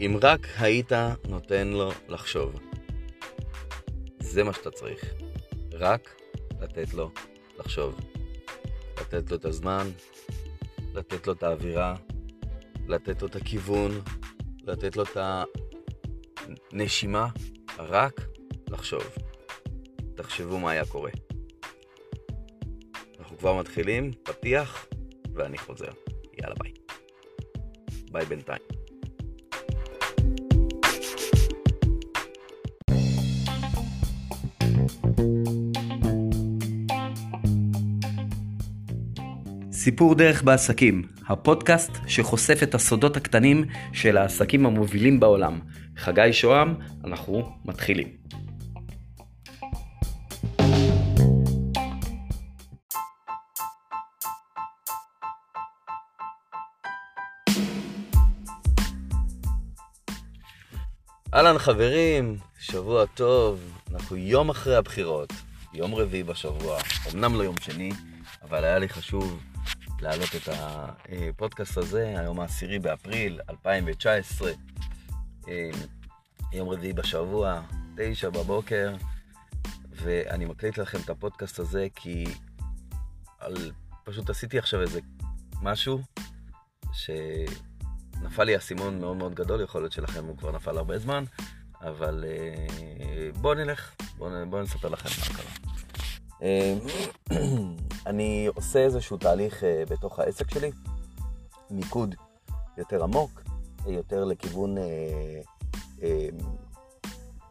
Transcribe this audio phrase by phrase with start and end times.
[0.00, 0.92] אם רק היית
[1.28, 2.60] נותן לו לחשוב.
[4.18, 5.04] זה מה שאתה צריך.
[5.72, 6.20] רק
[6.60, 7.10] לתת לו
[7.58, 8.00] לחשוב.
[9.00, 9.90] לתת לו את הזמן,
[10.94, 11.96] לתת לו את האווירה,
[12.88, 13.90] לתת לו את הכיוון,
[14.62, 15.16] לתת לו את
[16.72, 17.28] הנשימה,
[17.78, 18.20] רק
[18.68, 19.04] לחשוב.
[20.14, 21.10] תחשבו מה היה קורה.
[23.18, 24.86] אנחנו כבר מתחילים, פתיח,
[25.34, 25.92] ואני חוזר.
[26.38, 26.72] יאללה ביי.
[28.10, 28.79] ביי בינתיים.
[39.72, 45.60] סיפור דרך בעסקים, הפודקאסט שחושף את הסודות הקטנים של העסקים המובילים בעולם.
[45.96, 48.08] חגי שוהם, אנחנו מתחילים.
[61.34, 65.32] אהלן חברים, שבוע טוב, אנחנו יום אחרי הבחירות,
[65.72, 66.78] יום רביעי בשבוע,
[67.12, 67.90] אמנם לא יום שני,
[68.42, 69.42] אבל היה לי חשוב
[70.00, 74.52] להעלות את הפודקאסט הזה, היום העשירי באפריל 2019,
[75.48, 75.70] אה,
[76.52, 77.62] יום רביעי בשבוע,
[77.96, 78.94] תשע בבוקר,
[79.90, 82.24] ואני מקליט לכם את הפודקאסט הזה כי
[83.38, 83.72] על...
[84.04, 85.00] פשוט עשיתי עכשיו איזה
[85.62, 86.02] משהו
[86.92, 91.24] שנפל לי אסימון מאוד מאוד גדול, יכול להיות שלכם הוא כבר נפל הרבה זמן,
[91.82, 95.52] אבל אה, בואו נלך, בואו בוא נספר לכם מה קרה.
[96.42, 96.74] אה,
[98.06, 100.70] אני עושה איזשהו תהליך אה, בתוך העסק שלי,
[101.70, 102.14] מיקוד
[102.78, 103.42] יותר עמוק,
[103.86, 104.76] יותר לכיוון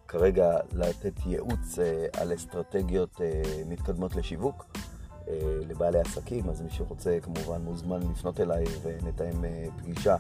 [0.07, 1.80] כרגע לתת ייעוץ
[2.17, 3.22] על אסטרטגיות
[3.66, 4.66] מתקדמות לשיווק
[5.67, 9.44] לבעלי עסקים, אז מי שרוצה כמובן מוזמן לפנות אליי ונתאם
[9.77, 10.16] פגישה,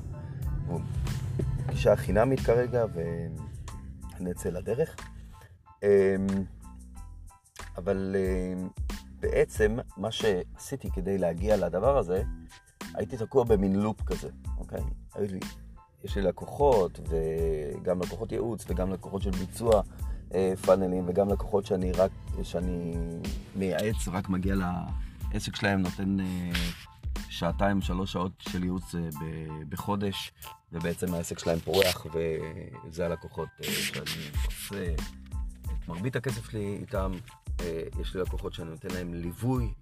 [1.67, 2.85] פגישה חינמית כרגע
[4.19, 4.95] ונצא לדרך.
[7.77, 8.67] אבל אה,
[9.19, 12.23] בעצם מה שעשיתי כדי להגיע לדבר הזה,
[12.93, 14.81] הייתי תקוע במין לופ כזה, אוקיי?
[15.19, 15.39] לי,
[16.03, 19.81] יש לי לקוחות, וגם לקוחות ייעוץ, וגם לקוחות של ביצוע
[20.33, 22.11] אה, פאנלים, וגם לקוחות שאני רק,
[22.43, 22.93] שאני
[23.55, 24.55] מייעץ, רק מגיע
[25.33, 26.51] לעסק שלהם, נותן אה,
[27.29, 29.01] שעתיים, שלוש שעות של ייעוץ אה,
[29.69, 30.31] בחודש,
[30.71, 37.11] ובעצם העסק שלהם פורח, וזה הלקוחות אה, שאני עושה את מרבית הכסף שלי איתם.
[37.61, 39.73] אה, יש לי לקוחות שאני נותן להם ליווי,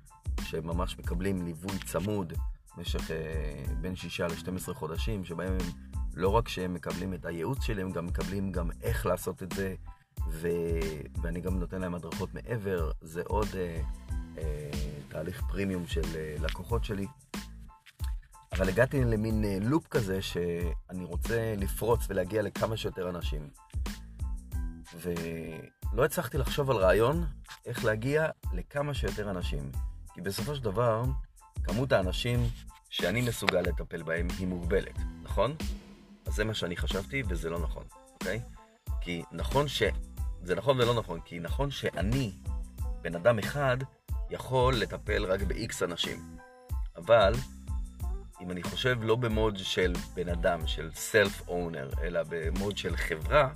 [0.42, 2.34] שממש מקבלים ליווי צמוד
[2.78, 3.12] במשך
[3.82, 5.70] בין 6 ל-12 חודשים, שבהם הם
[6.14, 9.76] לא רק שהם מקבלים את הייעוץ שלי, הם גם מקבלים גם איך לעשות את זה,
[10.30, 10.48] ו...
[11.22, 13.82] ואני גם נותן להם הדרכות מעבר, זה עוד אה,
[14.38, 17.08] אה, תהליך פרימיום של אה, לקוחות שלי.
[18.54, 23.50] אבל הגעתי למין אה, לופ כזה שאני רוצה לפרוץ ולהגיע לכמה שיותר אנשים.
[24.96, 27.26] ולא הצלחתי לחשוב על רעיון
[27.66, 29.72] איך להגיע לכמה שיותר אנשים.
[30.14, 31.04] כי בסופו של דבר,
[31.64, 32.40] כמות האנשים
[32.90, 35.56] שאני מסוגל לטפל בהם היא מוגבלת, נכון?
[36.26, 37.84] אז זה מה שאני חשבתי, וזה לא נכון,
[38.14, 38.42] אוקיי?
[39.02, 39.84] כי נכון ש...
[40.44, 42.32] זה נכון ולא נכון, כי נכון שאני,
[43.02, 43.78] בן אדם אחד,
[44.30, 46.38] יכול לטפל רק ב-X אנשים.
[46.96, 47.34] אבל,
[48.42, 53.50] אם אני חושב לא במוד של בן אדם, של self-owner, אלא במוד של חברה,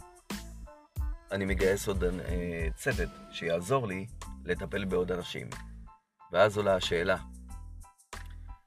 [1.32, 4.08] אני מגייס עוד אה, צוות שיעזור לי
[4.46, 5.48] לטפל בעוד אנשים.
[6.32, 7.18] ואז עולה השאלה,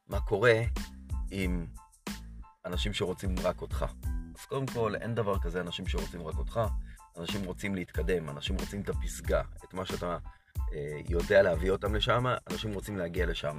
[0.09, 0.60] מה קורה
[1.31, 1.66] עם
[2.65, 3.84] אנשים שרוצים רק אותך?
[4.34, 6.60] אז קודם כל, אין דבר כזה אנשים שרוצים רק אותך,
[7.19, 10.19] אנשים רוצים להתקדם, אנשים רוצים את הפסגה, את מה שאתה
[11.08, 13.58] יודע להביא אותם לשם, אנשים רוצים להגיע לשם.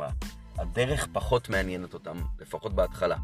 [0.58, 3.18] הדרך פחות מעניינת אותם, לפחות בהתחלה.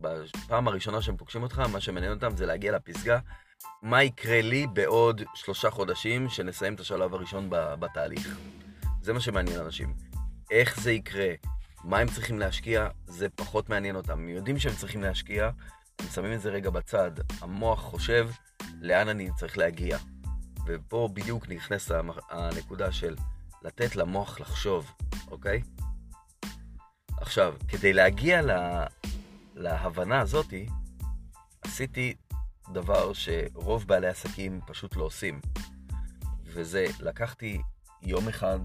[0.00, 3.18] בפעם הראשונה שהם פוגשים אותך, מה שמעניין אותם זה להגיע לפסגה
[3.82, 8.38] מה יקרה לי בעוד שלושה חודשים שנסיים את השלב הראשון בתהליך.
[9.02, 9.94] זה מה שמעניין אנשים.
[10.50, 11.28] איך זה יקרה,
[11.84, 14.12] מה הם צריכים להשקיע, זה פחות מעניין אותם.
[14.12, 15.50] הם יודעים שהם צריכים להשקיע,
[15.98, 17.10] הם שמים את זה רגע בצד.
[17.40, 18.28] המוח חושב
[18.80, 19.98] לאן אני צריך להגיע.
[20.66, 21.90] ופה בדיוק נכנס
[22.30, 23.16] הנקודה של
[23.62, 24.90] לתת למוח לחשוב,
[25.30, 25.62] אוקיי?
[27.20, 28.86] עכשיו, כדי להגיע לה,
[29.54, 30.66] להבנה הזאתי,
[31.62, 32.14] עשיתי
[32.72, 35.40] דבר שרוב בעלי עסקים פשוט לא עושים.
[36.44, 37.62] וזה, לקחתי
[38.02, 38.58] יום אחד,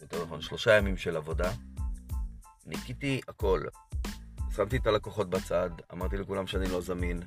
[0.00, 1.52] יותר נכון שלושה ימים של עבודה,
[2.66, 3.60] ניקיתי הכל.
[4.56, 7.22] שמתי את הלקוחות בצד, אמרתי לכולם שאני לא זמין,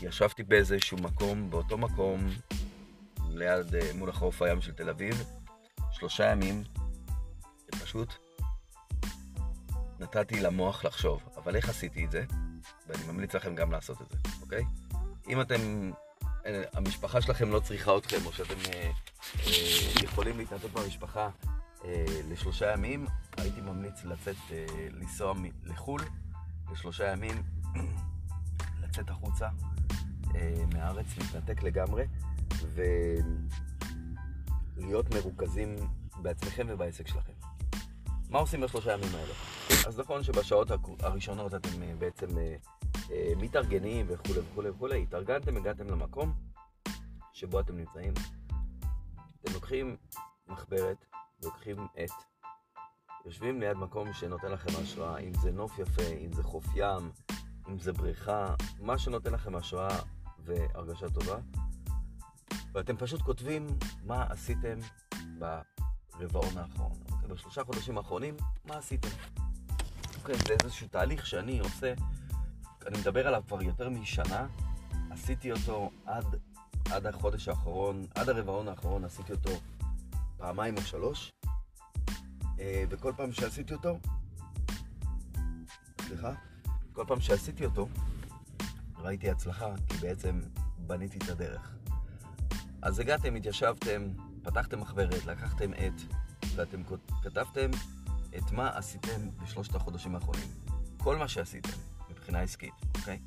[0.00, 2.28] ישבתי באיזשהו מקום, באותו מקום,
[3.36, 5.24] ליד, אה, מול החוף הים של תל אביב,
[5.90, 6.64] שלושה ימים,
[7.68, 8.14] ופשוט
[9.98, 11.22] נתתי למוח לחשוב.
[11.36, 12.24] אבל איך עשיתי את זה?
[12.86, 14.64] ואני ממליץ לכם גם לעשות את זה, אוקיי?
[15.28, 15.90] אם אתם,
[16.46, 18.90] אה, המשפחה שלכם לא צריכה אתכם, או שאתם אה,
[19.46, 21.28] אה, יכולים להתנתק במשפחה
[21.84, 23.06] אה, לשלושה ימים,
[23.36, 25.34] הייתי ממליץ לצאת, אה, לנסוע
[25.64, 26.00] לחו"ל
[26.72, 27.42] לשלושה ימים,
[28.82, 29.48] לצאת החוצה
[30.34, 32.04] אה, מהארץ, להתנתק לגמרי,
[34.76, 35.76] ולהיות מרוכזים
[36.22, 37.32] בעצמכם ובעסק שלכם.
[38.30, 39.34] מה עושים בשלושה ימים האלה?
[39.86, 40.68] אז נכון שבשעות
[41.00, 42.56] הראשונות אתם אה, בעצם אה,
[43.10, 46.32] אה, מתארגנים וכולי וכולי וכולי, התארגנתם, הגעתם למקום
[47.32, 48.12] שבו אתם נמצאים.
[49.40, 49.96] אתם לוקחים
[50.48, 51.04] מחברת,
[51.44, 52.10] לוקחים עט,
[53.26, 57.10] יושבים ליד מקום שנותן לכם השראה, אם זה נוף יפה, אם זה חוף ים,
[57.68, 59.98] אם זה בריכה, מה שנותן לכם השראה
[60.44, 61.36] והרגשה טובה,
[62.76, 63.66] ואתם פשוט כותבים
[64.04, 64.78] מה עשיתם
[65.38, 66.92] ברבעון האחרון.
[67.10, 67.28] אוקיי?
[67.28, 69.08] בשלושה חודשים האחרונים, מה עשיתם?
[70.18, 71.94] אוקיי, זה איזשהו תהליך שאני עושה,
[72.86, 74.46] אני מדבר עליו כבר יותר משנה,
[75.10, 76.24] עשיתי אותו עד,
[76.90, 79.50] עד החודש האחרון, עד הרבעון האחרון עשיתי אותו
[80.36, 81.32] פעמיים או שלוש,
[82.58, 83.98] אה, וכל פעם שעשיתי אותו,
[86.00, 86.32] סליחה,
[86.92, 87.88] כל פעם שעשיתי אותו,
[88.96, 90.40] ראיתי הצלחה, כי בעצם
[90.78, 91.75] בניתי את הדרך.
[92.86, 94.02] אז הגעתם, התיישבתם,
[94.42, 96.02] פתחתם מחברת, לקחתם עט,
[96.54, 96.82] ואתם
[97.22, 97.70] כתבתם
[98.36, 100.48] את מה עשיתם בשלושת החודשים האחרונים.
[100.96, 101.78] כל מה שעשיתם,
[102.10, 103.20] מבחינה עסקית, אוקיי?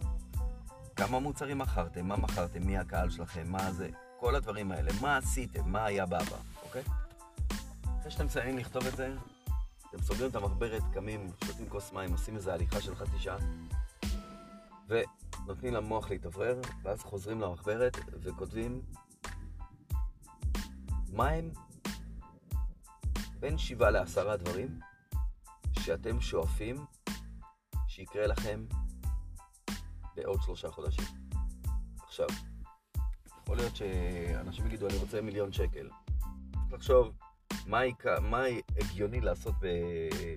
[0.95, 3.89] כמה מוצרים מכרתם, מה מכרתם, מי הקהל שלכם, מה זה,
[4.19, 6.83] כל הדברים האלה, מה עשיתם, מה היה בעבר, אוקיי?
[7.99, 9.15] אחרי שאתם מסיימים לכתוב את זה,
[9.89, 13.37] אתם סוגרים את המחברת, קמים, שותים כוס מים, עושים איזו הליכה של חצי שעה,
[14.87, 18.81] ונותנים למוח להתאוורר, ואז חוזרים למחברת וכותבים
[21.11, 21.51] מה הם
[23.39, 24.79] בין שבעה לעשרה דברים
[25.79, 26.75] שאתם שואפים
[27.87, 28.65] שיקרה לכם
[30.15, 31.05] בעוד שלושה חודשים.
[32.03, 32.27] עכשיו,
[33.41, 35.89] יכול להיות שאנשים יגידו, אני רוצה מיליון שקל.
[36.71, 37.11] לחשוב
[37.65, 38.05] מה, עיק...
[38.21, 38.43] מה
[38.77, 39.67] הגיוני לעשות ב...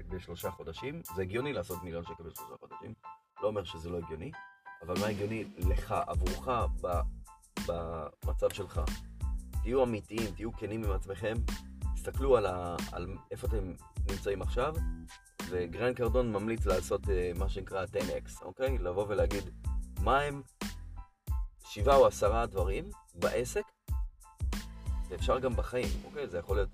[0.09, 1.03] בשלושה חודשים.
[1.15, 2.95] זה הגיוני לעשות מיליון שקל בשלושה חודשים.
[3.43, 4.31] לא אומר שזה לא הגיוני,
[4.83, 6.49] אבל מה הגיוני לך, עבורך,
[6.81, 7.01] ב...
[7.67, 8.81] במצב שלך.
[9.62, 11.35] תהיו אמיתיים, תהיו כנים עם עצמכם,
[11.94, 12.76] תסתכלו על, ה...
[12.93, 13.73] על איפה אתם
[14.11, 14.75] נמצאים עכשיו,
[15.50, 18.79] וגרנד קרדון ממליץ לעשות uh, מה שנקרא 10x, אוקיי?
[18.79, 19.50] לבוא ולהגיד
[20.00, 20.43] מה הם
[21.64, 23.64] שבעה או עשרה דברים בעסק,
[25.09, 26.29] ואפשר גם בחיים, אוקיי?
[26.29, 26.70] זה יכול להיות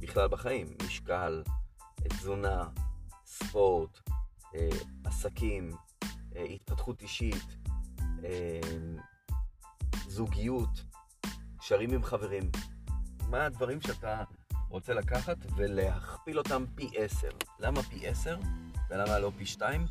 [0.00, 1.42] בכלל בחיים, משקל,
[2.08, 2.68] תזונה,
[3.26, 4.00] ספורט,
[4.54, 4.68] אה,
[5.04, 5.70] עסקים,
[6.36, 7.56] אה, התפתחות אישית,
[8.24, 8.60] אה,
[10.08, 10.87] זוגיות,
[11.68, 12.50] קשרים עם חברים.
[13.28, 14.24] מה הדברים שאתה
[14.68, 17.30] רוצה לקחת ולהכפיל אותם פי עשר.
[17.58, 18.38] למה פי עשר
[18.90, 19.86] ולמה לא פי שתיים?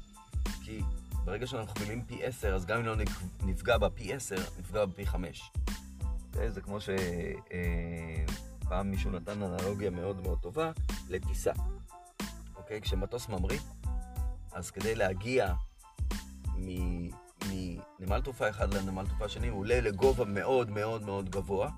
[0.64, 0.82] כי
[1.26, 2.96] ברגע שאנחנו מכפילים פי עשר, אז גם אם לא
[3.44, 5.52] נפגע בפי עשר, נפגע בפי חמש.
[6.28, 6.52] אוקיי?
[6.52, 10.72] זה כמו שפעם מישהו נתן אנלוגיה מאוד מאוד טובה
[11.10, 11.52] לטיסה.
[12.56, 12.82] אוקיי?
[12.82, 13.60] כשמטוס ממריא,
[14.52, 15.54] אז כדי להגיע
[18.08, 21.70] מנמל תעופה אחד לנמל תעופה שני, הוא עולה לגובה מאוד מאוד מאוד גבוה,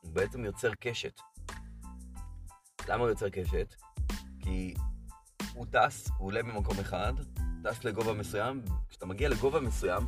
[0.00, 1.20] הוא בעצם יוצר קשת.
[2.88, 3.74] למה הוא יוצר קשת?
[4.40, 4.74] כי
[5.54, 7.12] הוא טס, הוא עולה במקום אחד,
[7.64, 10.06] טס לגובה מסוים, כשאתה מגיע לגובה מסוים,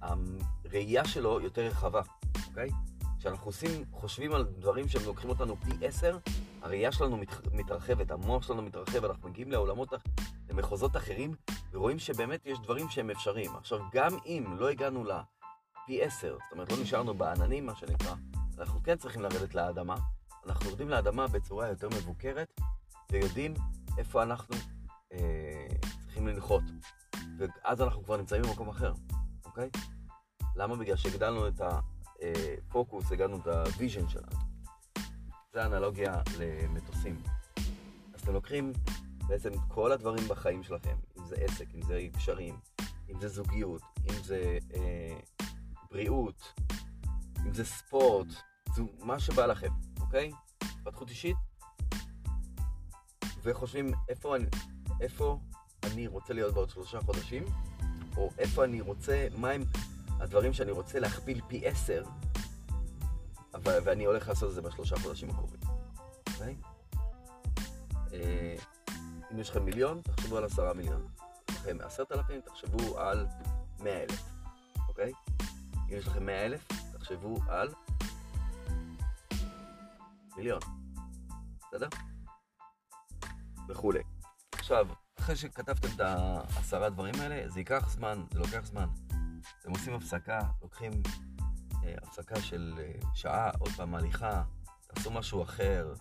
[0.00, 2.02] הראייה שלו יותר רחבה,
[2.48, 2.70] אוקיי?
[3.18, 6.18] כשאנחנו עושים, חושבים על דברים שהם לוקחים אותנו פי עשר,
[6.62, 9.92] הראייה שלנו מת, מתרחבת, המוח שלנו מתרחב, אנחנו מגיעים לעולמות,
[10.50, 11.34] למחוזות אחרים,
[11.74, 13.56] ורואים שבאמת יש דברים שהם אפשריים.
[13.56, 18.14] עכשיו, גם אם לא הגענו לפי עשר, זאת אומרת, לא נשארנו בעננים, מה שנקרא,
[18.58, 19.96] אנחנו כן צריכים לרדת לאדמה,
[20.46, 22.60] אנחנו יורדים לאדמה בצורה יותר מבוקרת,
[23.12, 23.54] ויודעים
[23.98, 24.56] איפה אנחנו
[25.12, 25.66] אה,
[26.04, 26.62] צריכים לנחות.
[27.38, 28.92] ואז אנחנו כבר נמצאים במקום אחר,
[29.44, 29.70] אוקיי?
[30.56, 30.76] למה?
[30.76, 34.38] בגלל שהגדלנו את הפוקוס, הגדלנו את ה vision שלנו.
[35.52, 37.22] זה אנלוגיה למטוסים.
[38.14, 38.72] אז אתם לוקחים
[39.26, 42.58] בעצם כל הדברים בחיים שלכם, אם זה עסק, אם זה קשרים,
[43.10, 45.18] אם זה זוגיות, אם זה אה,
[45.90, 46.60] בריאות,
[47.46, 48.26] אם זה ספורט,
[48.74, 50.32] זה מה שבא לכם, אוקיי?
[50.62, 51.36] התפתחות אישית,
[53.42, 54.46] וחושבים איפה אני,
[55.00, 55.38] איפה
[55.82, 57.44] אני רוצה להיות בעוד שלושה חודשים,
[58.16, 59.62] או איפה אני רוצה, מהם
[60.20, 62.04] הדברים שאני רוצה להכפיל פי עשר,
[63.64, 65.60] ואני הולך לעשות את זה בשלושה חודשים הקרובים,
[66.32, 66.56] אוקיי?
[68.12, 68.56] אה,
[69.34, 71.02] אם יש לכם מיליון, תחשבו על עשרה מיליון.
[71.02, 73.26] אם יש לכם עשרת אלפים, תחשבו על
[73.80, 74.22] מאה אלף,
[74.88, 75.12] אוקיי?
[75.74, 77.68] אם יש לכם מאה אלף, תחשבו על
[80.36, 80.60] מיליון,
[81.68, 81.88] בסדר?
[83.68, 84.02] וכולי.
[84.52, 84.86] עכשיו,
[85.18, 88.88] אחרי שכתבתם את העשרה דברים האלה, זה ייקח זמן, זה לוקח זמן.
[89.60, 90.92] אתם עושים הפסקה, לוקחים
[91.84, 94.42] אה, הפסקה של אה, שעה, עוד פעם הליכה,
[94.86, 95.94] תעשו משהו אחר,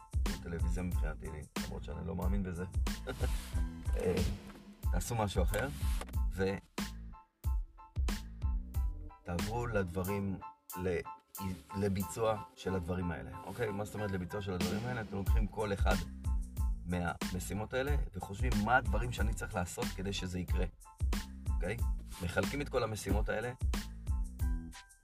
[0.43, 1.25] טלוויזיה מבחינתי,
[1.65, 2.63] למרות שאני לא מאמין בזה.
[3.97, 4.15] אה,
[4.91, 5.69] תעשו משהו אחר,
[9.21, 10.37] ותעברו לדברים,
[11.77, 13.71] לביצוע של הדברים האלה, אוקיי?
[13.71, 15.01] מה זאת אומרת לביצוע של הדברים האלה?
[15.01, 15.95] אתם לוקחים כל אחד
[16.85, 20.65] מהמשימות האלה וחושבים מה הדברים שאני צריך לעשות כדי שזה יקרה,
[21.49, 21.77] אוקיי?
[22.23, 23.53] מחלקים את כל המשימות האלה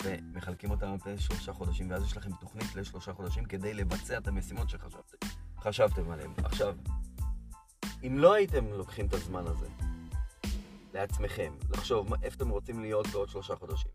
[0.03, 4.27] ומחלקים אותם על פני שלושה חודשים, ואז יש לכם תוכנית לשלושה חודשים כדי לבצע את
[4.27, 6.31] המשימות שחשבתם עליהן.
[6.43, 6.75] עכשיו,
[8.07, 9.67] אם לא הייתם לוקחים את הזמן הזה
[10.93, 13.91] לעצמכם, לחשוב איפה אתם רוצים להיות בעוד שלושה חודשים,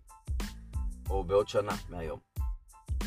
[1.10, 2.20] או בעוד שנה מהיום,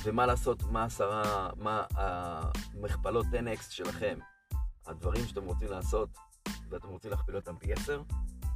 [0.03, 4.19] ומה לעשות, מה עשרה, מה המכפלות 10x שלכם,
[4.85, 6.09] הדברים שאתם רוצים לעשות,
[6.69, 8.01] ואתם רוצים להכפיל אותם פי 10,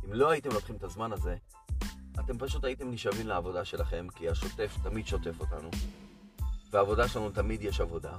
[0.06, 1.36] אם לא הייתם לוקחים את הזמן הזה,
[2.32, 5.70] אתם פשוט הייתם נשאבים לעבודה שלכם, כי השוטף תמיד שוטף אותנו,
[6.72, 8.18] והעבודה שלנו תמיד יש עבודה,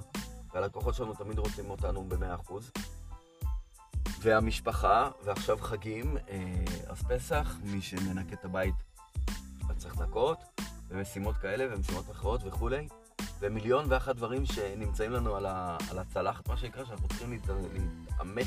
[0.54, 2.52] והלקוחות שלנו תמיד רוצים אותנו ב-100%,
[4.20, 8.74] והמשפחה, ועכשיו חגים, אה, אז פסח, מי שמנקה את הבית
[9.76, 10.38] צריך לנקות,
[10.88, 12.88] ומשימות כאלה ומשימות אחרות וכולי,
[13.40, 18.46] ומיליון ואחת דברים שנמצאים לנו על, ה, על הצלחת, מה שנקרא, שאנחנו צריכים להת, להתעמת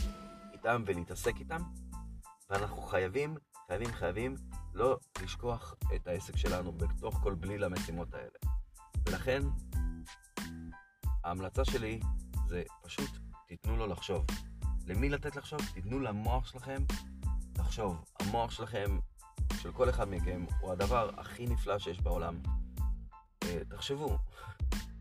[0.53, 1.61] איתם ולהתעסק איתם,
[2.49, 3.35] ואנחנו חייבים,
[3.67, 4.35] חייבים, חייבים
[4.75, 8.55] לא לשכוח את העסק שלנו בתוך כל בליל המשימות האלה.
[9.05, 9.41] ולכן,
[11.23, 11.99] ההמלצה שלי
[12.47, 13.09] זה פשוט
[13.47, 14.25] תיתנו לו לחשוב.
[14.87, 15.59] למי לתת לחשוב?
[15.73, 16.83] תיתנו למוח שלכם
[17.57, 18.05] לחשוב.
[18.19, 18.99] המוח שלכם,
[19.61, 22.39] של כל אחד מכם, הוא הדבר הכי נפלא שיש בעולם.
[23.43, 24.17] אה, תחשבו,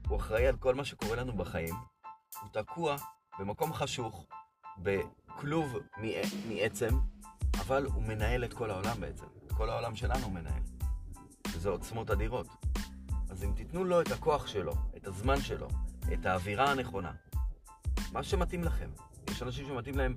[0.08, 1.74] הוא אחראי על כל מה שקורה לנו בחיים,
[2.40, 2.96] הוא תקוע
[3.38, 4.26] במקום חשוך,
[4.78, 5.76] בכלוב
[6.48, 6.98] מעצם,
[7.60, 9.43] אבל הוא מנהל את כל העולם בעצם.
[9.56, 10.62] כל העולם שלנו מנהל,
[11.48, 12.46] שזה עוצמות אדירות.
[13.30, 15.68] אז אם תיתנו לו את הכוח שלו, את הזמן שלו,
[16.12, 17.12] את האווירה הנכונה,
[18.12, 18.88] מה שמתאים לכם.
[19.30, 20.16] יש אנשים שמתאים להם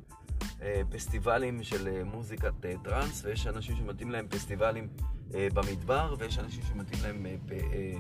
[0.62, 4.88] אה, פסטיבלים של אה, מוזיקת אה, טראנס, ויש אנשים שמתאים להם פסטיבלים
[5.34, 7.94] אה, במדבר, ויש אנשים שמתאים להם אה, ב, אה,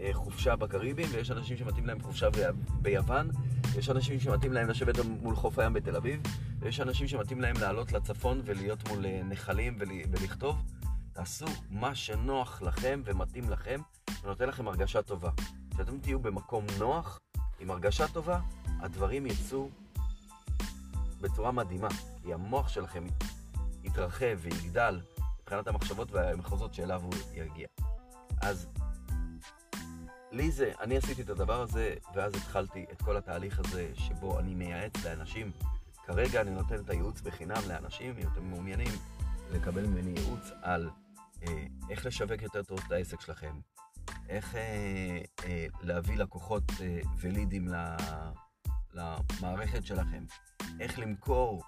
[0.00, 2.36] אה, חופשה בקריבים, ויש אנשים שמתאים להם חופשה ב,
[2.82, 3.30] ביוון,
[3.78, 6.20] יש אנשים שמתאים להם לשבת מול חוף הים בתל אביב,
[6.60, 10.56] ויש אנשים שמתאים להם לעלות לצפון ולהיות מול אה, נחלים ול, ולכתוב.
[11.16, 13.80] תעשו מה שנוח לכם ומתאים לכם,
[14.22, 15.30] ונותן לכם הרגשה טובה.
[15.74, 17.18] כשאתם תהיו במקום נוח,
[17.60, 18.40] עם הרגשה טובה,
[18.80, 19.68] הדברים יצאו
[21.20, 21.88] בצורה מדהימה,
[22.22, 23.04] כי המוח שלכם
[23.84, 25.00] יתרחב ויגדל
[25.40, 27.66] מבחינת המחשבות והמחוזות שאליו הוא יגיע.
[28.40, 28.68] אז
[30.32, 34.54] לי זה, אני עשיתי את הדבר הזה, ואז התחלתי את כל התהליך הזה שבו אני
[34.54, 35.50] מייעץ לאנשים.
[36.06, 38.92] כרגע אני נותן את הייעוץ בחינם לאנשים, אם אתם מעוניינים
[39.52, 40.90] לקבל ממני ייעוץ על
[41.90, 43.60] איך לשווק יותר טוב את העסק שלכם,
[44.28, 47.68] איך אה, אה, להביא לקוחות אה, ולידים
[48.94, 50.24] למערכת שלכם,
[50.80, 51.62] איך למכור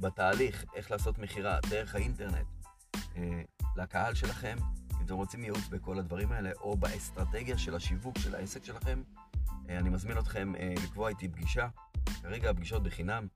[0.00, 2.46] בתהליך, איך לעשות מכירה דרך האינטרנט
[3.16, 3.42] אה,
[3.76, 4.56] לקהל שלכם.
[4.92, 9.02] אם אתם רוצים ייעוץ בכל הדברים האלה, או באסטרטגיה של השיווק של העסק שלכם,
[9.68, 11.68] אה, אני מזמין אתכם אה, לקבוע איתי פגישה.
[12.22, 13.26] כרגע הפגישות בחינם.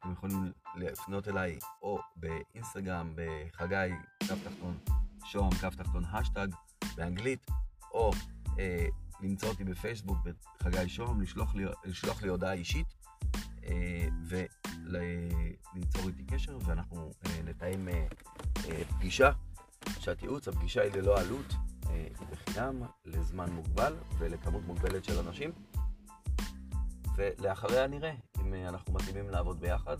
[0.00, 4.78] אתם יכולים לפנות אליי או באינסטגרם, בחגי, כף תחתון,
[5.24, 6.48] שוהם, כף תחתון, השטג,
[6.96, 7.46] באנגלית,
[7.92, 8.10] או
[8.58, 8.86] אה,
[9.20, 12.86] למצוא אותי בפייסבוק בחגי שוהם, לשלוח לי, לשלוח לי הודעה אישית
[13.64, 18.06] אה, וליצור איתי קשר, ואנחנו אה, נתאם אה,
[18.68, 19.30] אה, פגישה,
[19.98, 21.54] שעת ייעוץ, הפגישה היא ללא עלות,
[21.86, 25.50] אה, היא בחינם, לזמן מוגבל ולכמות מוגבלת של אנשים.
[27.16, 28.12] ולאחריה נראה
[28.50, 29.96] אם אה, אנחנו מתאימים לעבוד ביחד,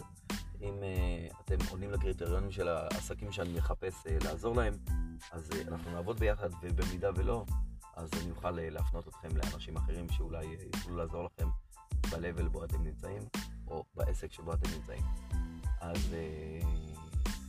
[0.61, 4.75] אם אה, אתם עונים לקריטריונים של העסקים שאני מחפש אה, לעזור להם,
[5.33, 7.45] אז אנחנו נעבוד ביחד, ובמידה ולא,
[7.97, 11.49] אז אני אוכל להפנות אתכם לאנשים אחרים שאולי יוכלו לעזור לכם
[12.11, 13.23] ב-level בו אתם נמצאים,
[13.66, 15.02] או בעסק שבו אתם נמצאים.
[15.80, 16.14] אז,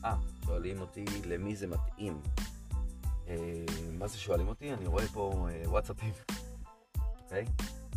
[0.04, 0.16] אה,
[0.46, 2.22] שואלים אותי למי זה מתאים.
[3.28, 3.66] אה,
[4.00, 4.74] מה זה שואלים אותי?
[4.74, 6.14] אני רואה פה אה, וואטסאפים,
[7.24, 7.46] אוקיי?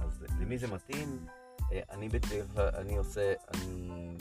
[0.00, 1.26] אז למי זה מתאים?
[1.74, 2.08] אה, אני
[2.54, 4.16] כלל, אני עושה, אני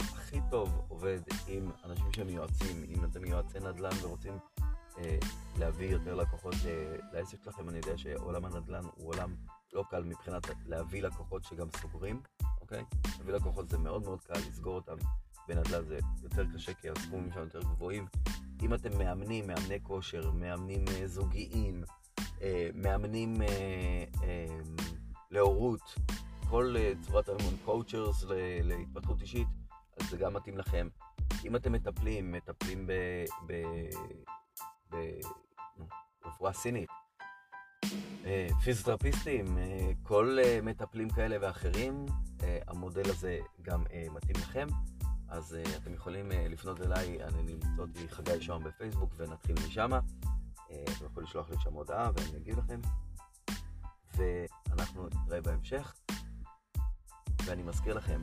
[0.00, 1.18] הכי טוב עובד
[1.48, 4.38] עם אנשים שהם יועצים, אם אתם יועצי נדל"ן ורוצים
[4.98, 5.18] אה,
[5.58, 9.34] להביא יותר לקוחות אה, לעסק שלכם, אני יודע שעולם הנדל"ן הוא עולם
[9.72, 12.20] לא קל מבחינת להביא לקוחות שגם סוגרים,
[12.60, 12.84] אוקיי?
[13.18, 14.96] להביא לקוחות זה מאוד מאוד קל, לסגור אותם
[15.48, 18.06] בנדל"ן זה יותר קשה כי הסכומים שם יותר גבוהים.
[18.62, 21.84] אם אתם מאמנים, מאמני כושר, מאמנים אה, זוגיים,
[22.42, 24.58] אה, מאמנים אה, אה,
[25.30, 25.94] להורות,
[26.50, 28.24] כל אה, צורת אימון coachers
[28.62, 29.48] להתפתחות אישית,
[30.00, 30.88] אז זה גם מתאים לכם.
[31.44, 32.90] אם אתם מטפלים, מטפלים
[36.22, 36.88] ברפואה סינית,
[38.24, 42.06] אה, פיזיותרפיסטים, אה, כל מטפלים כאלה ואחרים,
[42.66, 44.66] המודל הזה גם מתאים לכם.
[45.28, 49.90] אז אתם יכולים לפנות אליי, אני תמצאו אותי חגי שוהם בפייסבוק ונתחיל משם.
[50.66, 52.80] אתם יכולים לשלוח לי שם הודעה ואני אגיד לכם.
[54.16, 55.94] ואנחנו נתראה בהמשך.
[57.50, 58.22] ואני מזכיר לכם,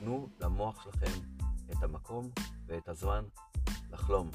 [0.00, 1.20] תנו למוח שלכם
[1.72, 2.30] את המקום
[2.66, 3.24] ואת הזמן
[3.90, 4.30] לחלום.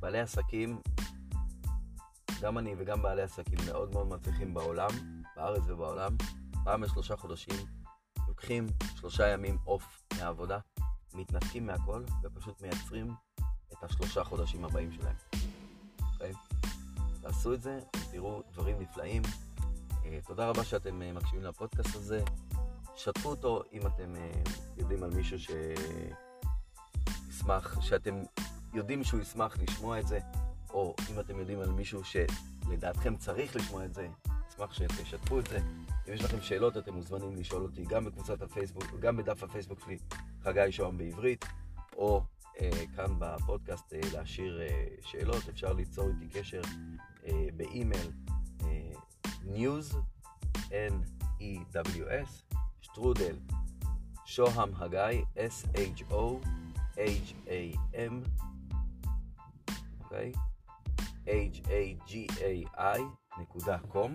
[0.00, 0.80] בעלי עסקים
[2.40, 4.90] גם אני וגם בעלי עסקים מאוד מאוד מצליחים בעולם,
[5.36, 6.16] בארץ ובעולם,
[6.64, 7.54] פעם בשלושה חודשים
[8.28, 8.66] לוקחים
[8.96, 10.58] שלושה ימים אוף מהעבודה,
[11.14, 13.14] מתנתקים מהכל ופשוט מייצרים
[13.72, 15.16] את השלושה חודשים הבאים שלהם.
[15.32, 15.38] Okay?
[16.12, 16.32] אוקיי?
[17.20, 17.80] תעשו את זה,
[18.10, 19.22] תראו דברים נפלאים.
[19.22, 22.24] Uh, תודה רבה שאתם uh, מקשיבים לפודקאסט הזה.
[22.96, 25.38] שתפו אותו אם אתם uh, יודעים על מישהו
[27.28, 28.22] שישמח, שאתם
[28.74, 30.18] יודעים שהוא ישמח לשמוע את זה.
[30.76, 34.08] או אם אתם יודעים על מישהו שלדעתכם צריך לשמוע את זה,
[34.48, 35.58] אשמח שתשתפו את זה.
[36.08, 39.98] אם יש לכם שאלות, אתם מוזמנים לשאול אותי גם בקבוצת הפייסבוק, גם בדף הפייסבוק שלי,
[40.42, 41.44] חגי שוהם בעברית,
[41.96, 42.22] או
[42.60, 45.48] אה, כאן בפודקאסט אה, להשאיר אה, שאלות.
[45.48, 46.60] אפשר ליצור איתי קשר
[47.26, 48.10] אה, באימייל
[48.64, 48.90] אה,
[49.44, 49.96] news,
[50.70, 52.55] n-e-w-s,
[52.96, 53.36] שטרודל,
[54.24, 56.52] שוהם הגיא, s-h-o-h-a-m,
[60.00, 60.32] אוקיי?
[60.32, 60.38] Okay?
[62.76, 64.10] hagai.com,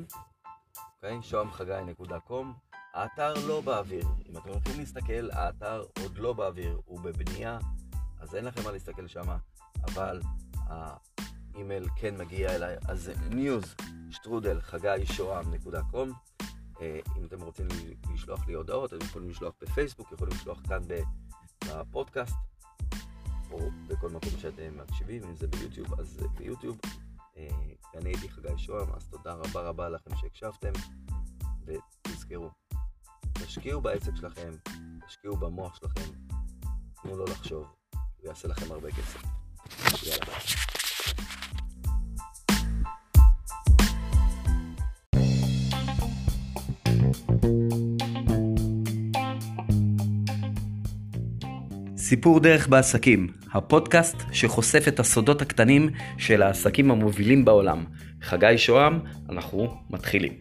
[0.95, 1.21] אוקיי?
[1.21, 2.45] שוהמחגי.com.
[2.93, 4.07] האתר לא באוויר.
[4.29, 7.59] אם אתם הולכים להסתכל, האתר עוד לא באוויר, הוא בבנייה,
[8.19, 9.37] אז אין לכם מה להסתכל שם,
[9.83, 10.21] אבל
[10.67, 15.97] האימייל כן מגיע אליי, אז news שטרודל חגי שוהם.com.
[15.97, 16.30] אה,
[17.17, 17.67] אם אתם רוצים
[18.13, 20.81] לשלוח לי הודעות, אתם יכולים לשלוח בפייסבוק, יכולים לשלוח כאן
[21.67, 22.35] בפודקאסט.
[23.51, 26.77] או בכל מקום שאתם מקשיבים, אם זה ביוטיוב, אז ביוטיוב.
[27.37, 27.47] אה,
[27.95, 30.71] אני הייתי חגי שוהם, אז תודה רבה רבה לכם שהקשבתם,
[31.65, 32.49] ותזכרו,
[33.33, 34.51] תשקיעו בעסק שלכם,
[35.07, 36.11] תשקיעו במוח שלכם,
[37.01, 39.23] תנו לו לחשוב, הוא יעשה לכם הרבה כסף.
[40.03, 41.40] יאללה ביי.
[52.11, 57.83] סיפור דרך בעסקים, הפודקאסט שחושף את הסודות הקטנים של העסקים המובילים בעולם.
[58.21, 60.33] חגי שוהם, אנחנו מתחילים.